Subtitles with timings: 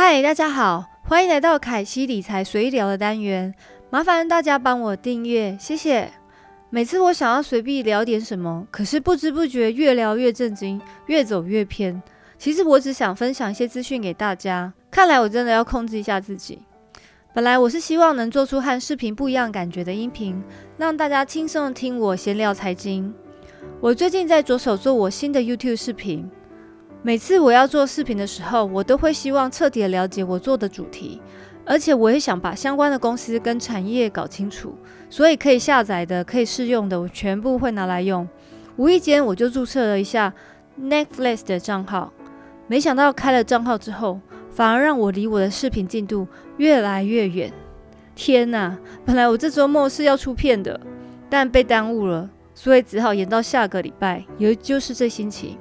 [0.00, 3.52] 嗨，大家好，欢迎来到凯西理财随意聊的单元。
[3.90, 6.08] 麻烦大家帮我订阅，谢谢。
[6.70, 12.00] 每次我想要随便聊点什么，可是不知不觉越聊越震惊，越走越偏。
[12.38, 14.72] 其实我只想分享一些资讯给大家。
[14.88, 16.60] 看来我真的要控制一下自己。
[17.34, 20.40] 本来我是希望能做出和视频不一样感觉的音频，
[20.76, 23.12] 让大家轻松的听我闲聊财经。
[23.80, 26.30] 我最近在着手做我新的 YouTube 视频。
[27.00, 31.20] 每次我要做视频的时候，我都会希望彻底的了解我做的主题，
[31.64, 34.74] 而且我也想把相关的公司跟产业搞清楚，
[35.08, 38.28] 所以可以下载的、可以试用的，我全部会拿来用。
[38.76, 40.32] 无意间我就注册了一下
[40.80, 42.12] Netflix 的账号，
[42.66, 47.52] 没想到开了账号之后，反而让我离我的视频进度越来越远。
[48.16, 48.76] 天哪！
[49.04, 50.80] 本来我这周末是要出片的，
[51.30, 55.56] 但被耽误了，所以只好延到下个礼拜，也就是这星期。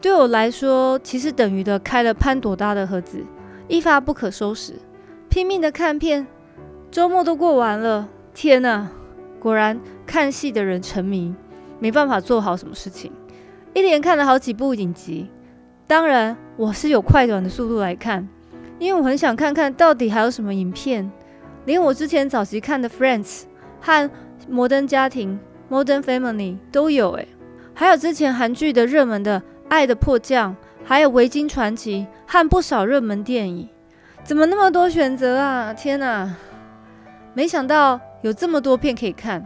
[0.00, 3.22] 对我来说，其实等于的开了潘朵拉的盒子，
[3.68, 4.72] 一发不可收拾。
[5.28, 6.26] 拼命的看片，
[6.90, 8.88] 周末都过完了，天呐，
[9.38, 11.34] 果然看戏的人沉迷，
[11.78, 13.12] 没办法做好什么事情。
[13.74, 15.28] 一连看了好几部影集，
[15.86, 18.26] 当然我是有快短的速度来看，
[18.78, 21.10] 因为我很想看看到底还有什么影片。
[21.66, 23.42] 连我之前早期看的《Friends》
[23.82, 24.08] 和
[24.48, 25.38] 《摩登家庭》
[25.74, 27.28] （Modern Family） 都有诶，
[27.74, 29.42] 还有之前韩剧的热门的。
[29.70, 30.54] 爱的迫降，
[30.84, 33.68] 还有维京传奇和不少热门电影，
[34.24, 35.72] 怎么那么多选择啊？
[35.72, 36.34] 天哪！
[37.34, 39.44] 没想到有这么多片可以看，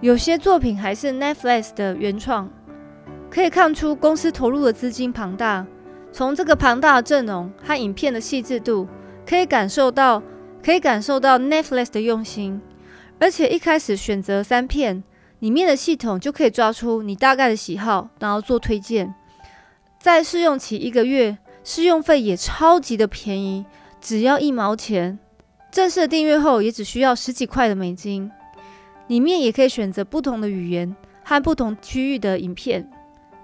[0.00, 2.48] 有些作品还是 Netflix 的原创，
[3.30, 5.66] 可以看出公司投入的资金庞大。
[6.10, 8.88] 从这个庞大的阵容和影片的细致度，
[9.28, 10.22] 可以感受到，
[10.64, 12.58] 可以感受到 Netflix 的用心。
[13.20, 15.04] 而且一开始选择三片
[15.40, 19.14] 里面的系统，就可以抓出你大概的喜好，然后做推荐。
[20.00, 23.64] 在试用期一个月，试用费也超级的便宜，
[24.00, 25.18] 只要一毛钱。
[25.70, 28.30] 正式订阅后也只需要十几块的美金。
[29.08, 30.94] 里面也可以选择不同的语言
[31.24, 32.88] 和不同区域的影片。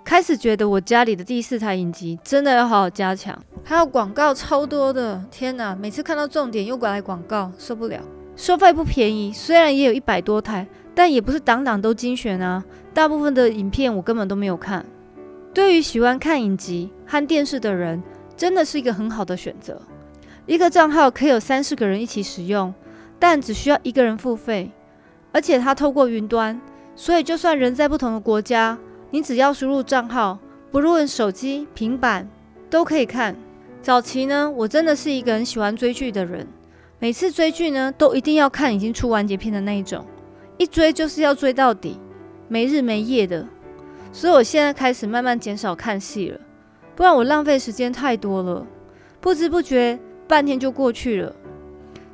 [0.05, 5.75] 开始觉得我家里的第四台影集真的要好好加强，还有广告超多的，天哪！
[5.75, 8.01] 每次看到重点又过来广告，受不了。
[8.37, 12.63] 收费不便宜，虽然也有一百多台，但也不是档档都精选啊。
[12.93, 14.85] 大部分的影片我根本都没有看。
[15.55, 18.03] 对于喜欢看影集和电视的人，
[18.37, 19.81] 真的是一个很好的选择。
[20.47, 22.75] 一个账号可以有三四个人一起使用，
[23.21, 24.73] 但只需要一个人付费，
[25.31, 26.61] 而且它透过云端，
[26.97, 28.77] 所以就算人在不同的国家，
[29.13, 30.41] 你只要输入账号，
[30.73, 32.29] 不论手机、平板
[32.69, 33.37] 都可以看。
[33.81, 36.49] 早期呢，我真的是一个很喜欢追剧的人，
[36.99, 40.05] 每次追剧呢，都一定要看已经出完结篇的那一种，
[40.59, 42.01] 一追就是要追到底，
[42.49, 43.47] 没日没夜的。
[44.15, 46.39] 所以，我现在开始慢慢减少看戏了，
[46.95, 48.65] 不然我浪费时间太多了，
[49.21, 49.99] 不知不觉
[50.29, 51.35] 半天就过去了。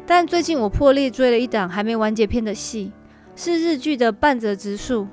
[0.06, 2.90] 但最近我破例追了一档还没完结篇的戏，
[3.36, 5.06] 是日剧的半泽直树，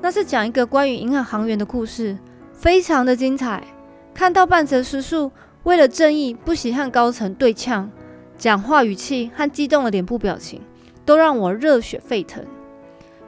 [0.00, 2.16] 那是讲一个关于银行行员的故事，
[2.54, 3.62] 非常的精彩。
[4.14, 5.30] 看到半泽直树
[5.64, 7.90] 为了正义不惜和高层对呛，
[8.38, 10.62] 讲话语气和激动的脸部表情，
[11.04, 12.42] 都让我热血沸腾。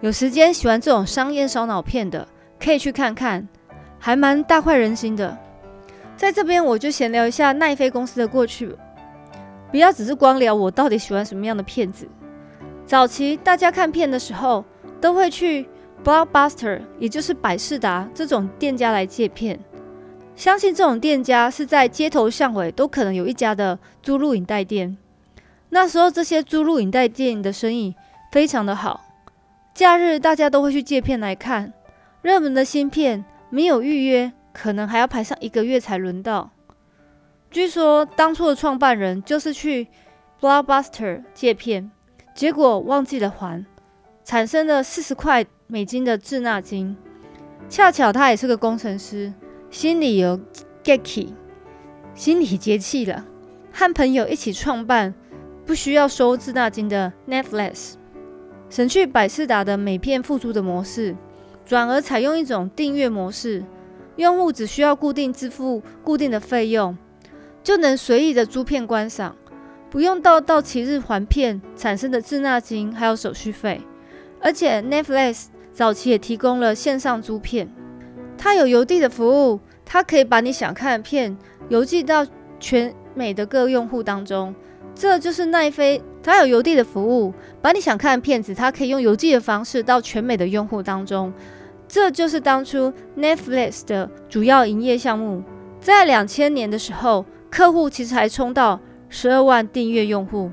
[0.00, 2.26] 有时间喜欢这种商业烧脑片的。
[2.58, 3.46] 可以去看看，
[3.98, 5.36] 还蛮大快人心的。
[6.16, 8.74] 在这边我就闲聊一下奈飞公司的过去，
[9.70, 12.08] 不要只是光聊我到底喜欢什么样的片子。
[12.86, 14.64] 早期大家看片的时候，
[15.00, 15.66] 都会去
[16.04, 19.58] Blockbuster，也就是百事达这种店家来借片。
[20.36, 24.96] 相信这种店家是在街头巷尾都可能有一家的租录影带店。
[25.70, 27.94] 那时候这些租录影带店的生意
[28.30, 29.00] 非常的好，
[29.74, 31.72] 假日大家都会去借片来看。
[32.24, 36.52] 热门的芯片没有预约，可能还要排上一个月才轮到。
[37.50, 39.88] 据说当初的创办人就是去
[40.40, 41.90] Blockbuster 借片，
[42.34, 43.66] 结果忘记了还，
[44.24, 46.96] 产生了四十块美金的滞纳金。
[47.68, 49.30] 恰巧他也是个工程师，
[49.68, 50.40] 心里有
[50.82, 51.28] geeky，
[52.14, 53.22] 心里结气了，
[53.70, 55.12] 和朋友一起创办
[55.66, 57.96] 不需要收滞纳金的 Netflix，
[58.70, 61.14] 省去百事达的每片付租的模式。
[61.64, 63.64] 转而采用一种订阅模式，
[64.16, 66.96] 用户只需要固定支付固定的费用，
[67.62, 69.34] 就能随意的租片观赏，
[69.90, 73.80] 不用到到期日还片产生的滞纳金还有手续费。
[74.40, 77.72] 而且 Netflix 早期也提供了线上租片，
[78.36, 81.36] 它有邮递的服务，它可以把你想看的片
[81.70, 82.26] 邮寄到
[82.60, 84.54] 全美的各用户当中。
[84.94, 91.30] 这就是奈飞，它有邮递的服务，把你想看的片子，它可以用邮寄的方式到全美的用户当中。
[91.86, 95.42] 这就是当初 Netflix 的主要营业项目。
[95.80, 98.80] 在两千年的时候，客户其实还冲到
[99.10, 100.50] 十二万订阅用户。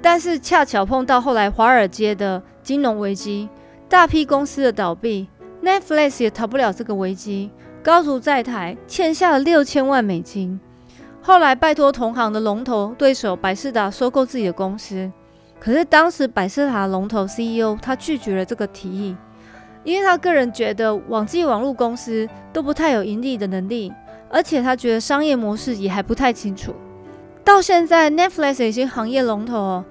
[0.00, 3.50] 但是恰巧碰到后来华尔街的金融危机，
[3.90, 5.28] 大批公司的倒闭
[5.62, 7.50] ，Netflix 也逃不了这个危机，
[7.82, 10.58] 高足在台，欠下了六千万美金。
[11.24, 15.10] 后来拜托同行的龙头对手百事达收购自己的公司，
[15.60, 19.16] 可是当时百事达龙头 CEO 他拒绝了这个提议，
[19.84, 23.92] 因为他个人觉得网际网络公司都不太有盈利的能力，
[24.28, 26.74] 而且他觉得商业模式也还不太清楚。
[27.44, 29.84] 到现在，Netflix 已经行业龙头哦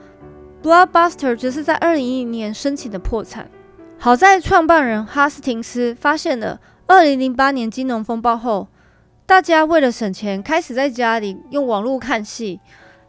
[0.61, 3.49] ，Blockbuster 只是在二零一零年申请的破产。
[3.97, 8.67] 好在创办人哈斯廷斯发现了二零零八年金融风暴后，
[9.31, 12.59] 大家为了省钱，开始在家里用网络看戏。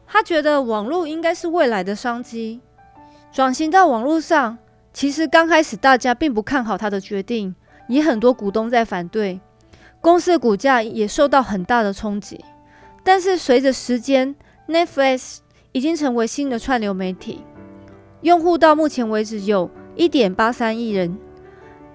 [0.06, 2.60] 他觉得网络应该是未来的商机，
[3.32, 4.56] 转型到网络上。
[4.92, 7.52] 其实刚开始大家并不看好他的决定，
[7.88, 9.40] 也很多股东在反对，
[10.00, 12.44] 公司的股价也受到很大的冲击。
[13.02, 14.32] 但是随着时间
[14.68, 15.38] ，Netflix
[15.72, 17.42] 已经成为新的串流媒体，
[18.20, 21.18] 用户到目前为止有一点八三亿人，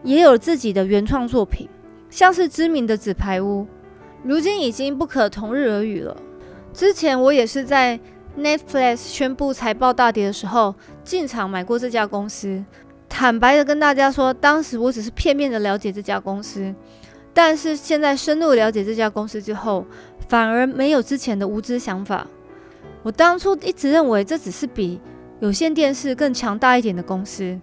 [0.03, 1.69] 也有自己的原创作品，
[2.09, 3.61] 像是知名的《纸牌屋》，
[4.27, 6.15] 如今已经不可同日而语了。
[6.73, 7.99] 之前我也是在
[8.37, 12.63] Netflix 宣布财报大跌的时候进场买过这家公司，
[13.07, 16.75] 坦白的跟大家说，当时我只是片面的了解这家公司，
[17.33, 19.85] 但是现在深入了解这家公司之后。
[20.27, 22.27] 反而没有之前的无知想法。
[23.01, 24.99] 我当初一直认为这只是比
[25.39, 27.57] 有线电视更强大一点的公司，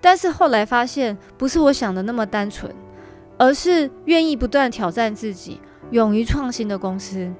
[0.00, 2.74] 但是后来发现不是我想的那么单纯，
[3.36, 5.60] 而是愿意不断挑战自己、
[5.90, 7.30] 勇于创新的公司。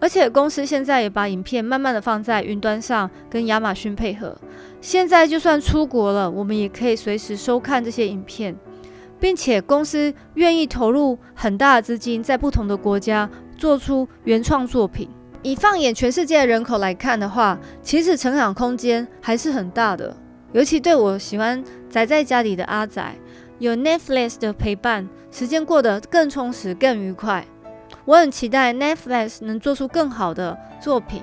[0.00, 4.36] 而且公司现在也把影片慢慢的放在云端上，跟亚马逊配合。
[4.80, 8.54] 现在就算出国了，我们也可以随时收看这些影片，
[9.18, 13.28] 并且公司愿意投入很大的资金在不同的国家。
[13.58, 15.08] 做出原创作品，
[15.42, 20.16] 以放眼全世界的人口来看的话，其实成长空间还是很大的。
[20.52, 21.60] 尤其对我喜欢
[21.90, 23.04] 宅在家里的阿仔，
[23.58, 27.44] 有 Netflix 的陪伴，时间过得更充实、更愉快。
[28.08, 31.22] 我很期待 Netflix 能做出更好的作品。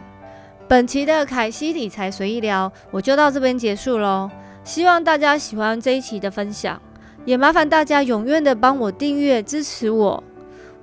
[0.68, 4.30] 本期的凯西理财随意聊，我就到这边结束喽。
[4.64, 6.80] 希望大家喜欢这一期的分享，
[7.26, 10.24] 也麻烦大家踊跃的帮我订阅支持我。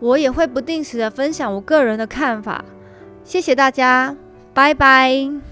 [0.01, 2.65] 我也会不定时的分享我个人的看法，
[3.23, 4.17] 谢谢大家，
[4.53, 5.52] 拜拜。